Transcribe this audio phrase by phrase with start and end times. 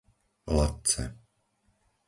[0.57, 1.03] Ladce